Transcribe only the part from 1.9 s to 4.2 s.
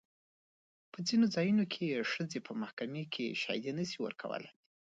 ښځې په محکمې کې شاهدي نه شي